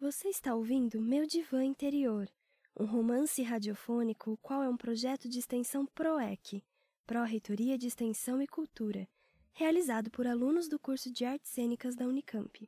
[0.00, 2.26] Você está ouvindo Meu Divã Interior,
[2.74, 6.64] um romance radiofônico, o qual é um projeto de extensão PROEC,
[7.06, 9.06] Pró-Reitoria de Extensão e Cultura,
[9.52, 12.66] realizado por alunos do curso de Artes Cênicas da Unicamp.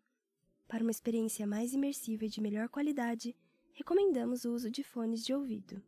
[0.68, 3.35] Para uma experiência mais imersiva e de melhor qualidade,
[3.72, 5.83] recomendamos o uso de fones de ouvido.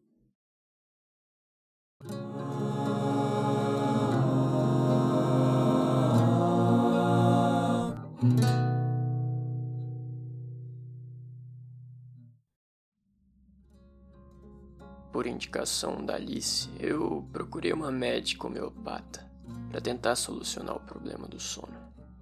[15.15, 19.25] Por indicação da Alice, eu procurei uma médica homeopata
[19.71, 21.73] para tentar solucionar o problema do sono.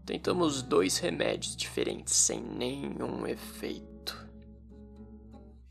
[0.05, 4.29] Tentamos dois remédios diferentes sem nenhum efeito.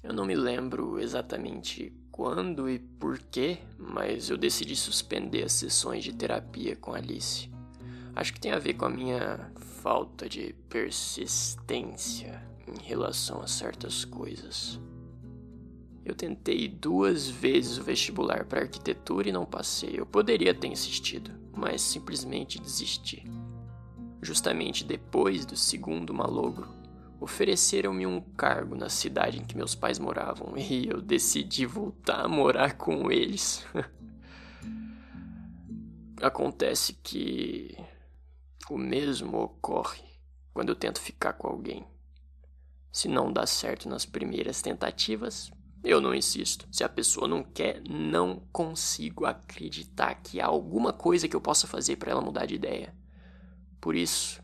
[0.01, 6.03] Eu não me lembro exatamente quando e por quê, mas eu decidi suspender as sessões
[6.03, 7.51] de terapia com Alice.
[8.15, 9.51] Acho que tem a ver com a minha
[9.83, 14.81] falta de persistência em relação a certas coisas.
[16.03, 19.93] Eu tentei duas vezes o vestibular para arquitetura e não passei.
[19.97, 23.23] Eu poderia ter insistido, mas simplesmente desisti.
[24.21, 26.67] Justamente depois do segundo malogro,
[27.19, 32.27] ofereceram-me um cargo na cidade em que meus pais moravam e eu decidi voltar a
[32.27, 33.65] morar com eles.
[36.19, 37.77] Acontece que
[38.69, 40.01] o mesmo ocorre
[40.53, 41.85] quando eu tento ficar com alguém.
[42.91, 45.51] Se não dá certo nas primeiras tentativas,
[45.83, 46.67] eu não insisto.
[46.71, 51.67] Se a pessoa não quer, não consigo acreditar que há alguma coisa que eu possa
[51.67, 52.95] fazer para ela mudar de ideia.
[53.79, 54.41] Por isso,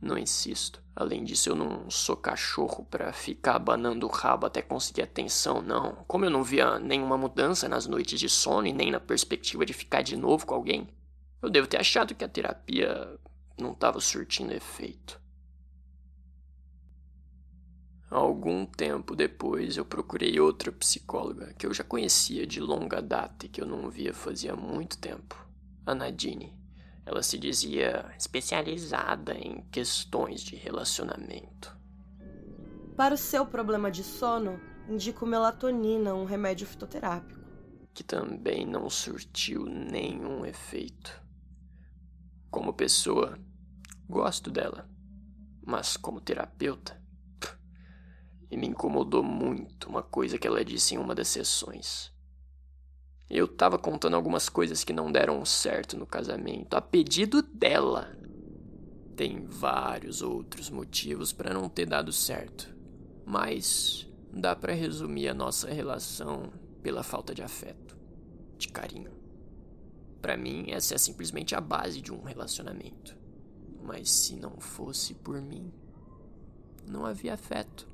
[0.00, 0.82] não insisto.
[0.96, 6.04] Além disso, eu não sou cachorro para ficar abanando o rabo até conseguir atenção, não.
[6.06, 9.72] Como eu não via nenhuma mudança nas noites de sono e nem na perspectiva de
[9.72, 10.88] ficar de novo com alguém,
[11.42, 13.18] eu devo ter achado que a terapia
[13.58, 15.20] não estava surtindo efeito.
[18.10, 23.48] Algum tempo depois, eu procurei outra psicóloga que eu já conhecia de longa data e
[23.48, 25.34] que eu não via fazia muito tempo,
[25.84, 26.54] a Nadine.
[27.06, 31.76] Ela se dizia especializada em questões de relacionamento.
[32.96, 37.40] Para o seu problema de sono, indico melatonina, um remédio fitoterápico.
[37.92, 41.22] Que também não surtiu nenhum efeito.
[42.50, 43.38] Como pessoa,
[44.08, 44.88] gosto dela,
[45.66, 47.03] mas como terapeuta,
[48.54, 52.12] e me incomodou muito uma coisa que ela disse em uma das sessões.
[53.28, 58.16] Eu tava contando algumas coisas que não deram certo no casamento, a pedido dela.
[59.16, 62.72] Tem vários outros motivos para não ter dado certo,
[63.26, 67.98] mas dá para resumir a nossa relação pela falta de afeto,
[68.56, 69.10] de carinho.
[70.22, 73.16] Para mim, essa é simplesmente a base de um relacionamento.
[73.82, 75.72] Mas se não fosse por mim,
[76.86, 77.93] não havia afeto.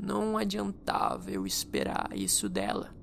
[0.00, 2.94] Não adiantava eu esperar isso dela.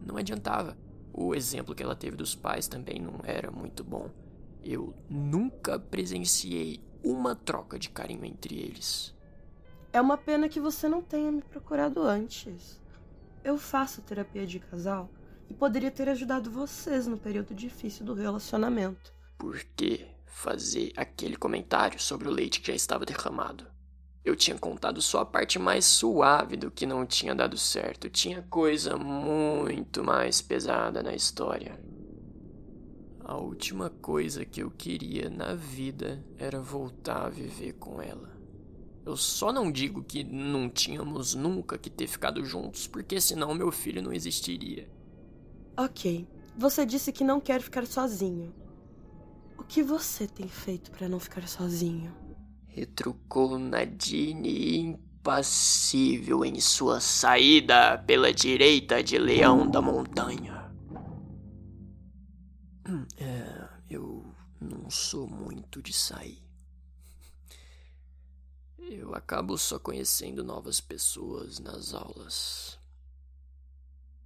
[0.00, 0.78] Não adiantava.
[1.12, 4.10] O exemplo que ela teve dos pais também não era muito bom.
[4.64, 9.14] Eu nunca presenciei uma troca de carinho entre eles.
[9.92, 12.80] É uma pena que você não tenha me procurado antes.
[13.44, 15.10] Eu faço terapia de casal
[15.50, 19.12] e poderia ter ajudado vocês no período difícil do relacionamento.
[19.36, 23.66] Por que fazer aquele comentário sobre o leite que já estava derramado?
[24.28, 28.10] Eu tinha contado só a parte mais suave do que não tinha dado certo.
[28.10, 31.82] Tinha coisa muito mais pesada na história.
[33.24, 38.30] A última coisa que eu queria na vida era voltar a viver com ela.
[39.06, 43.72] Eu só não digo que não tínhamos nunca que ter ficado juntos, porque senão meu
[43.72, 44.90] filho não existiria.
[45.74, 48.54] Ok, você disse que não quer ficar sozinho.
[49.56, 52.27] O que você tem feito para não ficar sozinho?
[52.78, 60.72] Retrucou Nadine impassível em sua saída pela direita de Leão da Montanha.
[62.88, 64.24] Hum, é, eu
[64.60, 66.40] não sou muito de sair.
[68.78, 72.78] Eu acabo só conhecendo novas pessoas nas aulas.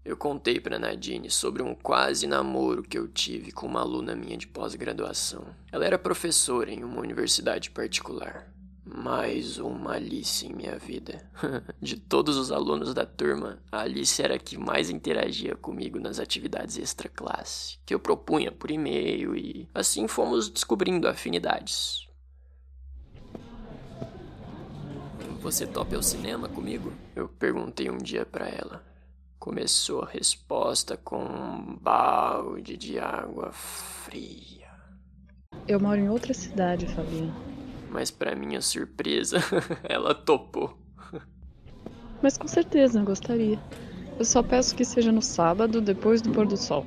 [0.05, 4.37] Eu contei para Nadine sobre um quase namoro que eu tive com uma aluna minha
[4.37, 5.47] de pós-graduação.
[5.71, 8.52] Ela era professora em uma universidade particular.
[8.85, 11.25] Mais uma Alice em minha vida.
[11.81, 16.19] De todos os alunos da turma, a Alice era a que mais interagia comigo nas
[16.19, 22.09] atividades extra-classe, que eu propunha por e-mail e assim fomos descobrindo afinidades.
[25.41, 26.93] Você topa o cinema comigo?
[27.15, 28.85] Eu perguntei um dia para ela.
[29.39, 34.71] Começou a resposta com um balde de água fria.
[35.67, 37.52] Eu moro em outra cidade, Fabiano.
[37.93, 39.39] Mas para minha surpresa,
[39.85, 40.79] ela topou.
[42.23, 43.61] Mas com certeza gostaria.
[44.19, 46.87] Eu só peço que seja no sábado, depois do pôr do sol.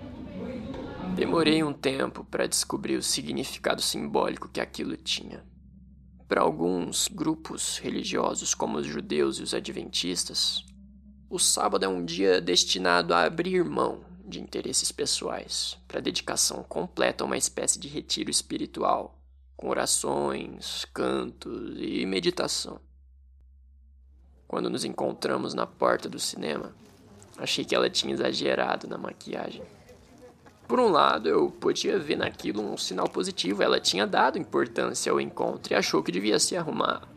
[1.16, 5.46] Demorei um tempo para descobrir o significado simbólico que aquilo tinha.
[6.28, 10.66] Para alguns grupos religiosos, como os judeus e os adventistas,
[11.30, 17.24] o sábado é um dia destinado a abrir mão de interesses pessoais para dedicação completa
[17.24, 19.14] a uma espécie de retiro espiritual,
[19.56, 22.80] com orações, cantos e meditação.
[24.48, 26.75] Quando nos encontramos na porta do cinema,
[27.38, 29.63] achei que ela tinha exagerado na maquiagem.
[30.68, 35.22] Por um lado, eu podia ver naquilo um sinal positivo, ela tinha dado importância ao
[35.22, 37.08] encontro e achou que devia se arrumar.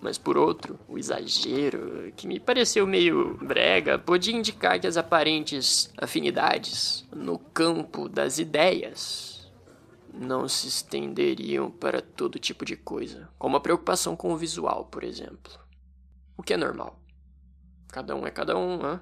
[0.00, 5.90] Mas por outro, o exagero, que me pareceu meio brega, podia indicar que as aparentes
[5.96, 9.37] afinidades no campo das ideias
[10.18, 15.04] não se estenderiam para todo tipo de coisa, como a preocupação com o visual, por
[15.04, 15.52] exemplo.
[16.36, 17.00] O que é normal.
[17.88, 19.00] Cada um é cada um, né?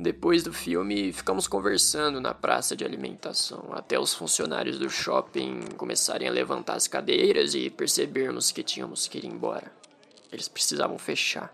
[0.00, 6.28] Depois do filme, ficamos conversando na praça de alimentação, até os funcionários do shopping começarem
[6.28, 9.72] a levantar as cadeiras e percebermos que tínhamos que ir embora.
[10.30, 11.52] Eles precisavam fechar.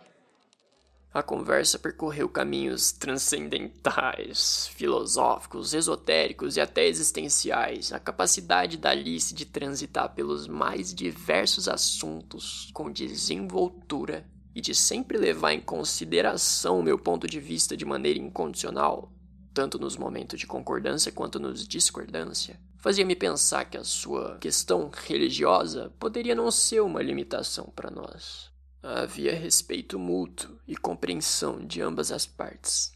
[1.14, 7.92] A conversa percorreu caminhos transcendentais, filosóficos, esotéricos e até existenciais.
[7.92, 15.16] A capacidade da Alice de transitar pelos mais diversos assuntos com desenvoltura e de sempre
[15.16, 19.12] levar em consideração o meu ponto de vista de maneira incondicional,
[19.54, 25.92] tanto nos momentos de concordância quanto nos discordância, fazia-me pensar que a sua questão religiosa
[26.00, 28.53] poderia não ser uma limitação para nós.
[28.86, 32.92] Havia respeito mútuo e compreensão de ambas as partes.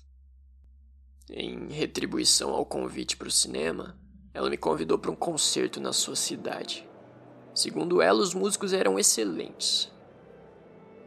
[1.30, 3.98] Em retribuição ao convite para o cinema,
[4.34, 6.86] ela me convidou para um concerto na sua cidade.
[7.54, 9.90] Segundo ela, os músicos eram excelentes,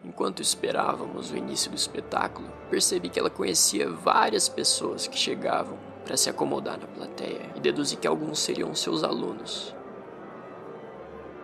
[0.04, 6.18] Enquanto esperávamos o início do espetáculo, percebi que ela conhecia várias pessoas que chegavam para
[6.18, 9.76] se acomodar na plateia e deduzi que alguns seriam seus alunos.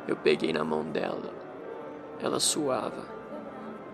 [0.07, 1.31] Eu peguei na mão dela.
[2.19, 3.16] Ela suava,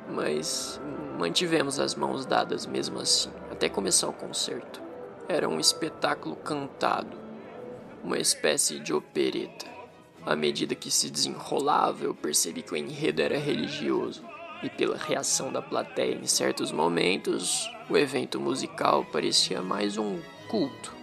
[0.09, 0.79] mas
[1.17, 4.81] mantivemos as mãos dadas mesmo assim, até começar o concerto.
[5.27, 7.17] Era um espetáculo cantado,
[8.03, 9.65] uma espécie de opereta.
[10.25, 14.23] À medida que se desenrolava, eu percebi que o enredo era religioso
[14.63, 20.93] e pela reação da plateia em certos momentos, o evento musical parecia mais um culto.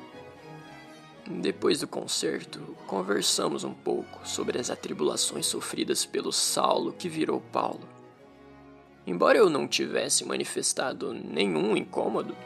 [1.26, 7.99] Depois do concerto, conversamos um pouco sobre as atribulações sofridas pelo Saulo que virou Paulo.
[9.10, 12.36] Embora eu não tivesse manifestado nenhum incômodo,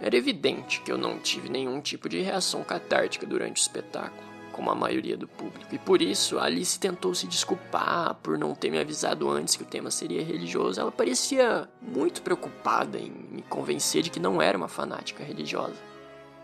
[0.00, 4.72] era evidente que eu não tive nenhum tipo de reação catártica durante o espetáculo como
[4.72, 5.72] a maioria do público.
[5.72, 9.66] E por isso Alice tentou se desculpar por não ter me avisado antes que o
[9.66, 10.80] tema seria religioso.
[10.80, 15.76] Ela parecia muito preocupada em me convencer de que não era uma fanática religiosa.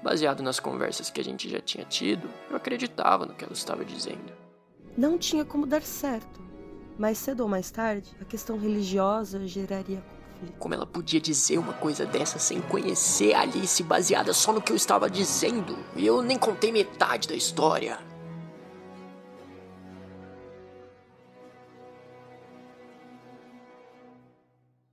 [0.00, 3.84] Baseado nas conversas que a gente já tinha tido, eu acreditava no que ela estava
[3.84, 4.32] dizendo.
[4.96, 6.45] Não tinha como dar certo.
[6.98, 10.02] Mais cedo ou mais tarde, a questão religiosa geraria
[10.36, 10.58] conflito.
[10.58, 14.76] Como ela podia dizer uma coisa dessa sem conhecer Alice baseada só no que eu
[14.76, 15.76] estava dizendo?
[15.96, 17.98] E eu nem contei metade da história.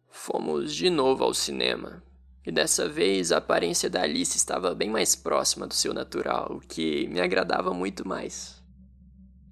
[0.10, 2.02] Fomos de novo ao cinema.
[2.46, 6.60] E dessa vez a aparência da Alice estava bem mais próxima do seu natural, o
[6.60, 8.63] que me agradava muito mais.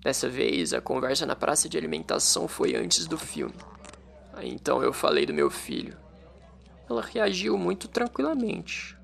[0.04, 3.54] Dessa vez, a conversa na praça de alimentação foi antes do filme.
[4.34, 5.96] Aí então eu falei do meu filho.
[6.90, 8.98] Ela reagiu muito tranquilamente.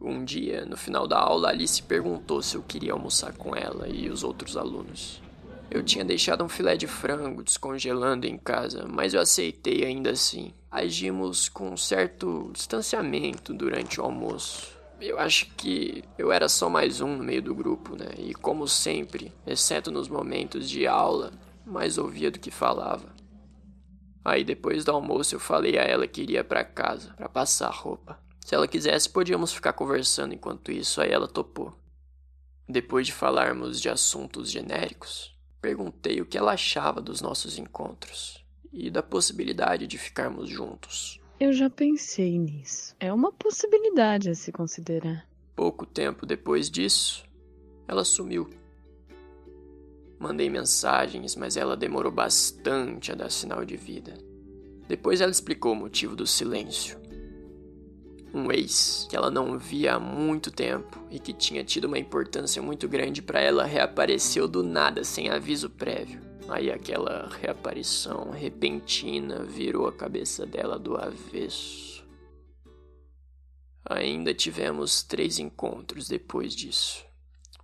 [0.00, 4.10] Um dia, no final da aula, Alice perguntou se eu queria almoçar com ela e
[4.10, 5.22] os outros alunos.
[5.70, 10.52] Eu tinha deixado um filé de frango descongelando em casa, mas eu aceitei ainda assim.
[10.70, 14.76] Agimos com um certo distanciamento durante o almoço.
[15.00, 18.10] Eu acho que eu era só mais um no meio do grupo, né?
[18.18, 21.32] E como sempre, exceto nos momentos de aula,
[21.66, 23.12] mais ouvia do que falava.
[24.24, 28.18] Aí depois do almoço eu falei a ela que iria para casa para passar roupa.
[28.44, 31.78] Se ela quisesse, podíamos ficar conversando enquanto isso, aí ela topou.
[32.66, 38.90] Depois de falarmos de assuntos genéricos, perguntei o que ela achava dos nossos encontros e
[38.90, 41.20] da possibilidade de ficarmos juntos.
[41.38, 42.94] Eu já pensei nisso.
[43.00, 45.26] É uma possibilidade a se considerar.
[45.56, 47.24] Pouco tempo depois disso,
[47.88, 48.48] ela sumiu.
[50.18, 54.14] Mandei mensagens, mas ela demorou bastante a dar sinal de vida.
[54.86, 57.00] Depois ela explicou o motivo do silêncio.
[58.32, 62.62] Um ex que ela não via há muito tempo e que tinha tido uma importância
[62.62, 66.23] muito grande para ela reapareceu do nada sem aviso prévio.
[66.48, 72.04] Aí aquela reaparição repentina virou a cabeça dela do avesso.
[73.86, 77.04] Ainda tivemos três encontros depois disso.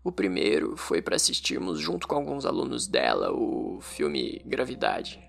[0.02, 5.20] O primeiro foi para assistirmos junto com alguns alunos dela o filme Gravidade.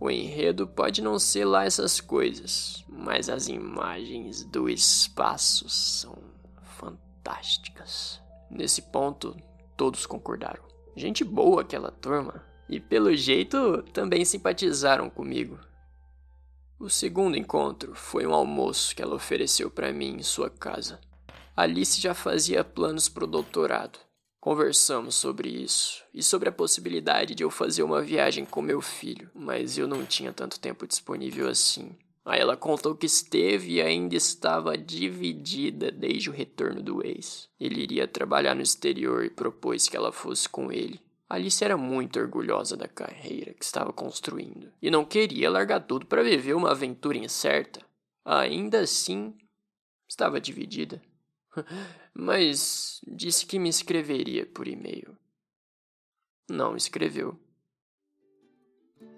[0.00, 6.16] O enredo pode não ser lá essas coisas, mas as imagens do espaço são
[6.62, 8.20] fantásticas.
[8.50, 9.36] Nesse ponto,
[9.76, 10.62] todos concordaram.
[10.96, 15.58] Gente boa aquela turma, e pelo jeito também simpatizaram comigo.
[16.78, 21.00] O segundo encontro foi um almoço que ela ofereceu para mim em sua casa.
[21.56, 23.98] Alice já fazia planos para o doutorado.
[24.40, 29.28] Conversamos sobre isso e sobre a possibilidade de eu fazer uma viagem com meu filho,
[29.34, 31.96] mas eu não tinha tanto tempo disponível assim.
[32.24, 37.48] Aí ela contou que esteve e ainda estava dividida desde o retorno do ex.
[37.58, 41.00] Ele iria trabalhar no exterior e propôs que ela fosse com ele.
[41.28, 46.22] Alice era muito orgulhosa da carreira que estava construindo e não queria largar tudo para
[46.22, 47.84] viver uma aventura incerta.
[48.24, 49.36] Ainda assim,
[50.08, 51.02] estava dividida.
[52.14, 55.16] Mas disse que me escreveria por e-mail.
[56.48, 57.38] Não escreveu.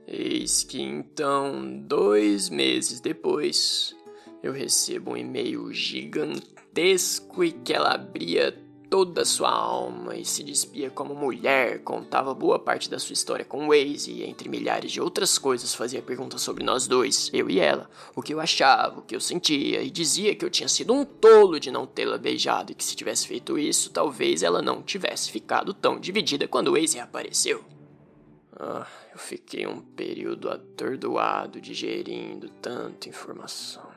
[0.06, 3.94] Eis que então, dois meses depois,
[4.42, 8.50] eu recebo um e-mail gigantesco e que ela abria
[8.90, 13.44] toda a sua alma e se despia como mulher, contava boa parte da sua história
[13.44, 17.60] com Waze e, entre milhares de outras coisas, fazia perguntas sobre nós dois, eu e
[17.60, 20.92] ela, o que eu achava, o que eu sentia, e dizia que eu tinha sido
[20.92, 24.82] um tolo de não tê-la beijado e que se tivesse feito isso, talvez ela não
[24.82, 27.62] tivesse ficado tão dividida quando Waze reapareceu.
[28.58, 33.89] Ah, eu fiquei um período atordoado digerindo tanta informação.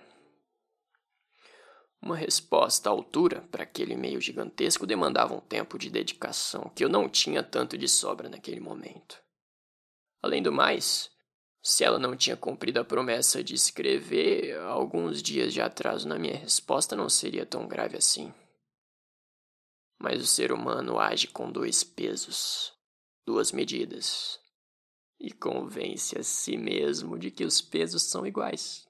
[2.03, 6.89] Uma resposta à altura para aquele e-mail gigantesco demandava um tempo de dedicação que eu
[6.89, 9.23] não tinha tanto de sobra naquele momento.
[10.21, 11.09] Além do mais,
[11.61, 16.35] se ela não tinha cumprido a promessa de escrever, alguns dias de atraso na minha
[16.35, 18.33] resposta não seria tão grave assim.
[19.97, 22.73] Mas o ser humano age com dois pesos,
[23.25, 24.41] duas medidas,
[25.17, 28.85] e convence a si mesmo de que os pesos são iguais.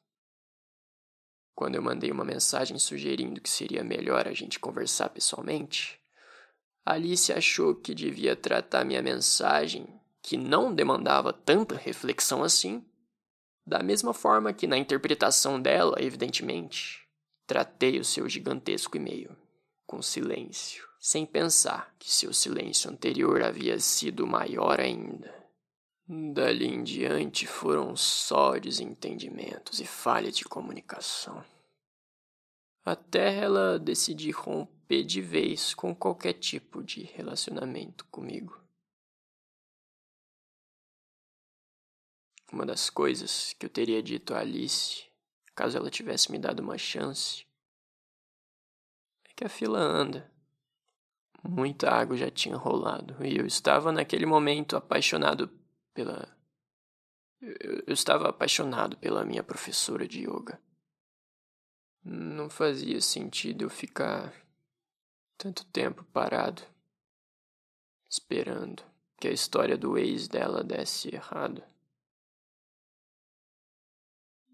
[1.56, 6.00] Quando eu mandei uma mensagem sugerindo que seria melhor a gente conversar pessoalmente,
[6.86, 9.88] Alice achou que devia tratar minha mensagem,
[10.22, 12.84] que não demandava tanta reflexão assim,
[13.66, 17.08] da mesma forma que na interpretação dela, evidentemente,
[17.48, 19.36] tratei o seu gigantesco e-mail,
[19.86, 25.43] com silêncio, sem pensar que seu silêncio anterior havia sido maior ainda.
[26.16, 31.44] Dali em diante foram só desentendimentos e falha de comunicação.
[32.86, 38.62] Até ela decidir romper de vez com qualquer tipo de relacionamento comigo.
[42.52, 45.06] Uma das coisas que eu teria dito a Alice,
[45.56, 47.48] caso ela tivesse me dado uma chance,
[49.26, 50.32] é que a fila anda.
[51.44, 55.63] Muita água já tinha rolado e eu estava naquele momento apaixonado
[55.94, 56.36] pela.
[57.42, 60.60] Eu, eu estava apaixonado pela minha professora de yoga.
[62.04, 64.34] Não fazia sentido eu ficar
[65.38, 66.62] tanto tempo parado,
[68.10, 68.84] esperando
[69.18, 71.64] que a história do ex dela desse errado.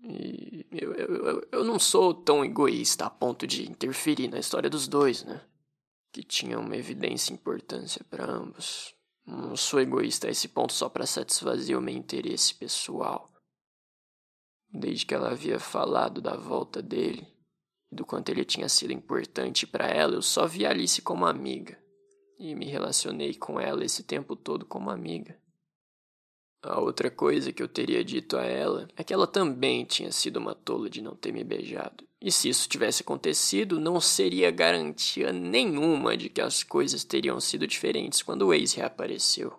[0.03, 4.87] E eu, eu, eu não sou tão egoísta a ponto de interferir na história dos
[4.87, 5.43] dois, né?
[6.11, 8.95] Que tinha uma evidência importância para ambos.
[9.25, 13.31] Não sou egoísta a esse ponto só para satisfazer o meu interesse pessoal.
[14.71, 17.27] Desde que ela havia falado da volta dele
[17.91, 21.77] e do quanto ele tinha sido importante para ela, eu só vi Alice como amiga
[22.39, 25.39] e me relacionei com ela esse tempo todo como amiga.
[26.61, 30.37] A outra coisa que eu teria dito a ela é que ela também tinha sido
[30.37, 32.08] uma tola de não ter me beijado.
[32.21, 37.65] E se isso tivesse acontecido, não seria garantia nenhuma de que as coisas teriam sido
[37.65, 39.53] diferentes quando o ex reapareceu.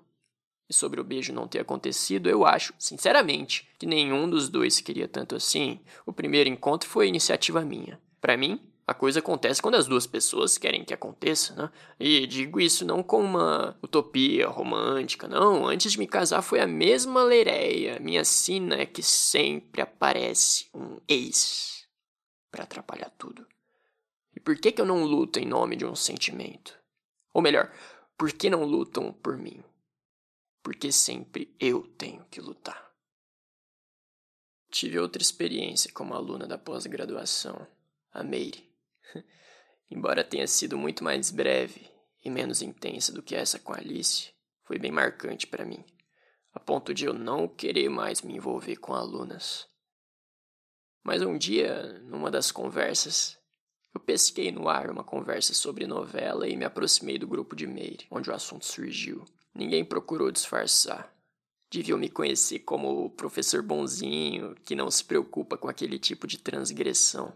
[0.69, 5.09] E sobre o beijo não ter acontecido, eu acho, sinceramente, que nenhum dos dois queria
[5.09, 5.81] tanto assim.
[6.05, 7.99] O primeiro encontro foi iniciativa minha.
[8.21, 11.71] Para mim, a coisa acontece quando as duas pessoas querem que aconteça, né?
[11.99, 15.67] E digo isso não como uma utopia romântica, não.
[15.67, 17.99] Antes de me casar foi a mesma lereia.
[17.99, 21.80] Minha sina é que sempre aparece um ex
[22.51, 23.47] para atrapalhar tudo.
[24.35, 26.79] E por que que eu não luto em nome de um sentimento?
[27.33, 27.73] Ou melhor,
[28.17, 29.63] por que não lutam por mim?
[30.63, 32.91] Porque sempre eu tenho que lutar.
[34.71, 37.67] Tive outra experiência como aluna da pós-graduação,
[38.13, 38.71] a Meire.
[39.91, 41.91] Embora tenha sido muito mais breve
[42.25, 45.85] e menos intensa do que essa com Alice, foi bem marcante para mim.
[46.53, 49.70] a ponto de eu não querer mais me envolver com alunas.
[51.03, 53.39] Mas um dia, numa das conversas,
[53.95, 58.07] eu pesquei no ar uma conversa sobre novela e me aproximei do grupo de Meire,
[58.11, 59.25] onde o assunto surgiu.
[59.55, 61.13] Ninguém procurou disfarçar.
[61.73, 66.39] Deviam me conhecer como o professor bonzinho, que não se preocupa com aquele tipo de
[66.39, 67.33] transgressão.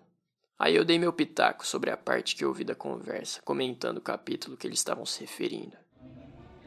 [0.58, 4.02] Aí eu dei meu pitaco sobre a parte que eu ouvi da conversa, comentando o
[4.02, 5.76] capítulo que eles estavam se referindo.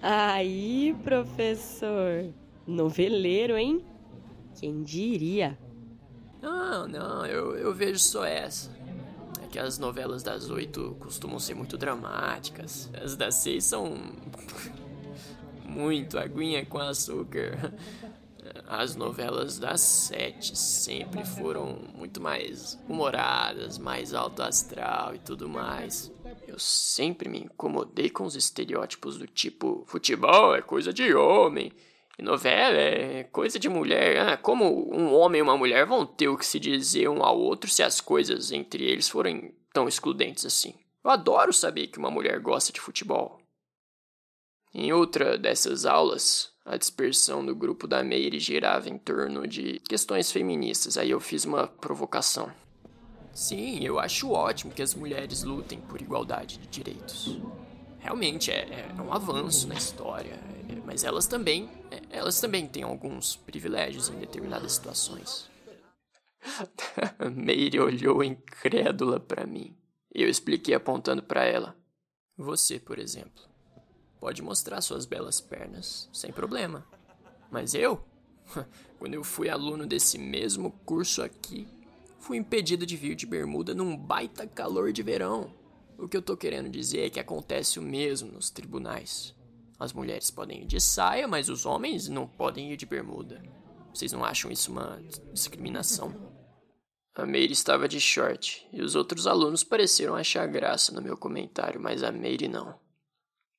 [0.01, 2.34] Aí, professor.
[2.66, 3.86] Noveleiro, hein?
[4.60, 5.58] Quem diria?
[6.41, 8.75] Não, não, eu, eu vejo só essa.
[9.44, 12.89] É que as novelas das oito costumam ser muito dramáticas.
[12.94, 13.96] As das seis são.
[15.63, 17.74] muito aguinha com açúcar.
[18.67, 26.12] As novelas das sete sempre foram muito mais humoradas, mais alto astral e tudo mais.
[26.48, 31.72] Eu sempre me incomodei com os estereótipos do tipo: futebol é coisa de homem,
[32.24, 34.17] novela é coisa de mulher.
[34.17, 37.39] Ah, como um homem e uma mulher vão ter o que se dizer um ao
[37.39, 40.74] outro se as coisas entre eles forem tão excludentes assim?
[41.03, 43.39] Eu adoro saber que uma mulher gosta de futebol.
[44.74, 50.31] Em outra dessas aulas, a dispersão do grupo da Meire girava em torno de questões
[50.31, 50.97] feministas.
[50.97, 52.51] Aí eu fiz uma provocação.
[53.33, 57.39] Sim, eu acho ótimo que as mulheres lutem por igualdade de direitos.
[58.00, 60.39] Realmente é, é um avanço na história,
[60.70, 65.50] é, mas elas também, é, elas também têm alguns privilégios em determinadas situações.
[67.34, 69.75] Meire olhou incrédula para mim.
[70.13, 71.75] Eu expliquei apontando para ela.
[72.38, 73.44] Você, por exemplo,
[74.20, 76.86] pode mostrar suas belas pernas, sem problema.
[77.51, 78.04] Mas eu,
[79.00, 81.68] quando eu fui aluno desse mesmo curso aqui,
[82.20, 85.51] fui impedido de vir de bermuda num baita calor de verão.
[85.98, 89.36] O que eu tô querendo dizer é que acontece o mesmo nos tribunais.
[89.80, 93.42] As mulheres podem ir de saia, mas os homens não podem ir de bermuda.
[93.92, 95.01] Vocês não acham isso uma
[95.34, 96.13] discriminação?
[97.16, 101.82] A Meire estava de short e os outros alunos pareceram achar graça no meu comentário,
[101.82, 102.80] mas a Meire não.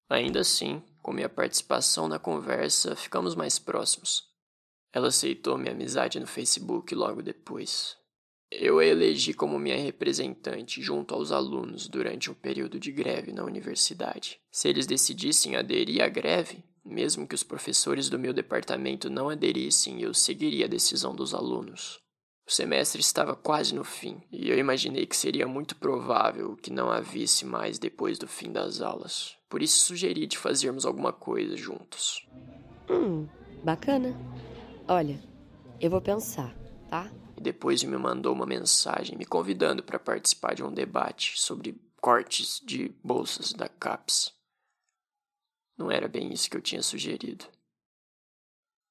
[0.08, 4.28] Ainda assim, com minha participação na conversa, ficamos mais próximos.
[4.92, 7.97] Ela aceitou minha amizade no Facebook logo depois.
[8.50, 13.44] Eu a elegi como minha representante junto aos alunos durante um período de greve na
[13.44, 14.40] universidade.
[14.50, 20.00] Se eles decidissem aderir à greve, mesmo que os professores do meu departamento não aderissem,
[20.00, 22.00] eu seguiria a decisão dos alunos.
[22.46, 26.90] O semestre estava quase no fim, e eu imaginei que seria muito provável que não
[26.90, 29.36] a visse mais depois do fim das aulas.
[29.50, 32.26] Por isso sugeri de fazermos alguma coisa juntos.
[32.88, 33.28] Hum,
[33.62, 34.18] bacana.
[34.88, 35.22] Olha,
[35.78, 36.56] eu vou pensar,
[36.88, 37.12] tá?
[37.38, 42.60] E depois me mandou uma mensagem me convidando para participar de um debate sobre cortes
[42.64, 44.34] de bolsas da CAPES.
[45.76, 47.46] Não era bem isso que eu tinha sugerido.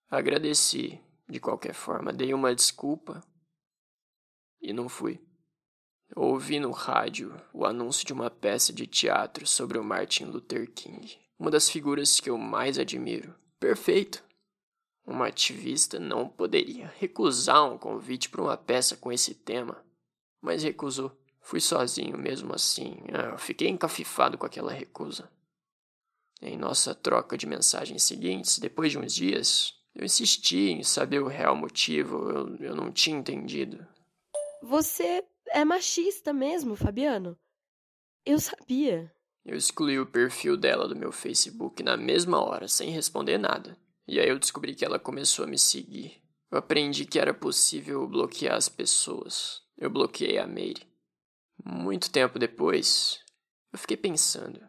[0.10, 3.22] Agradeci, de qualquer forma, dei uma desculpa
[4.62, 5.20] e não fui.
[6.16, 11.20] Ouvi no rádio o anúncio de uma peça de teatro sobre o Martin Luther King,
[11.38, 13.36] uma das figuras que eu mais admiro.
[13.60, 14.27] Perfeito!
[15.08, 19.82] Uma ativista não poderia recusar um convite para uma peça com esse tema,
[20.42, 21.18] mas recusou.
[21.40, 22.98] Fui sozinho mesmo assim.
[23.14, 25.32] Ah, fiquei encafifado com aquela recusa.
[26.42, 31.28] Em nossa troca de mensagens seguintes, depois de uns dias, eu insisti em saber o
[31.28, 32.30] real motivo.
[32.30, 33.88] Eu, eu não tinha entendido.
[34.62, 37.40] Você é machista mesmo, Fabiano?
[38.26, 39.10] Eu sabia.
[39.46, 43.78] Eu excluí o perfil dela do meu Facebook na mesma hora, sem responder nada.
[44.08, 46.22] E aí eu descobri que ela começou a me seguir.
[46.50, 49.62] Eu aprendi que era possível bloquear as pessoas.
[49.78, 50.88] Eu bloqueei a Mary.
[51.64, 53.20] Muito tempo depois,
[53.74, 54.60] eu fiquei pensando.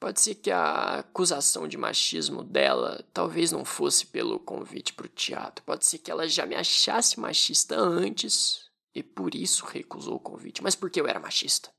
[0.00, 5.08] Pode ser que a acusação de machismo dela talvez não fosse pelo convite para o
[5.08, 5.64] teatro.
[5.64, 10.62] Pode ser que ela já me achasse machista antes e por isso recusou o convite.
[10.62, 11.70] Mas por que eu era machista?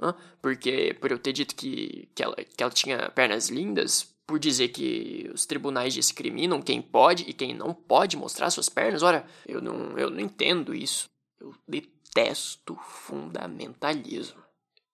[0.00, 0.14] Hã?
[0.40, 4.68] Porque por eu ter dito que, que, ela, que ela tinha pernas lindas, por dizer
[4.68, 9.02] que os tribunais discriminam quem pode e quem não pode mostrar suas pernas.
[9.02, 11.08] Ora, eu não, eu não entendo isso.
[11.40, 14.44] Eu detesto fundamentalismo.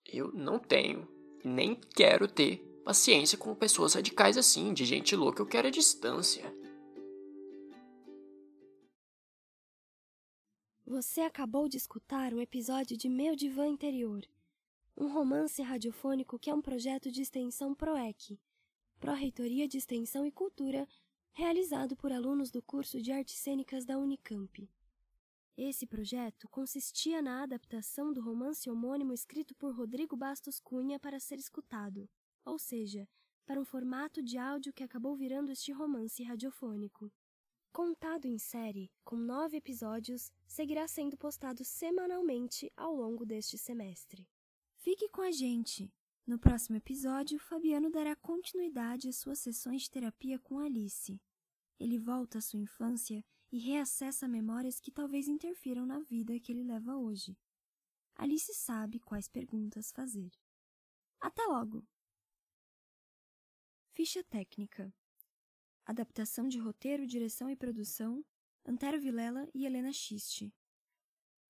[0.07, 1.05] Eu não tenho,
[1.43, 6.55] nem quero ter paciência com pessoas radicais assim, de gente louca eu quero a distância.
[10.85, 14.21] Você acabou de escutar um episódio de Meu Divã Interior,
[14.95, 18.39] um romance radiofônico que é um projeto de extensão PROEC
[18.99, 20.87] Pró-Reitoria de Extensão e Cultura,
[21.31, 24.69] realizado por alunos do curso de Artes Cênicas da Unicamp.
[25.57, 31.39] Esse projeto consistia na adaptação do romance homônimo escrito por Rodrigo Bastos Cunha para ser
[31.39, 32.09] escutado,
[32.43, 33.07] ou seja,
[33.45, 37.11] para um formato de áudio que acabou virando este romance radiofônico.
[37.71, 44.27] Contado em série, com nove episódios, seguirá sendo postado semanalmente ao longo deste semestre.
[44.77, 45.93] Fique com a gente!
[46.27, 51.21] No próximo episódio, Fabiano dará continuidade às suas sessões de terapia com Alice.
[51.79, 56.63] Ele volta à sua infância e reacessa memórias que talvez interfiram na vida que ele
[56.63, 57.37] leva hoje.
[58.15, 60.31] Alice sabe quais perguntas fazer.
[61.19, 61.85] Até logo!
[63.93, 64.91] Ficha técnica:
[65.85, 68.25] Adaptação de roteiro, direção e produção:
[68.65, 70.51] Antero Vilela e Helena Schiste.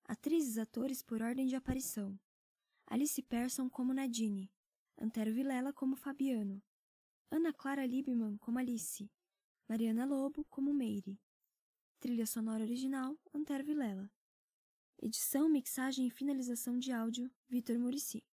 [0.04, 2.20] Atrizes atores por ordem de aparição:
[2.86, 4.52] Alice Persson como Nadine,
[4.98, 6.64] Antero Vilela como Fabiano,
[7.30, 9.10] Ana Clara Liebman como Alice,
[9.68, 11.20] Mariana Lobo como Meire.
[12.00, 14.10] Trilha sonora original, Antero Vilela.
[14.98, 18.24] Edição, mixagem e finalização de áudio, Vitor Murici.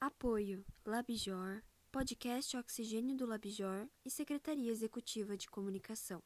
[0.00, 6.22] Apoio Labjor, Podcast Oxigênio do Labjor e Secretaria Executiva de Comunicação.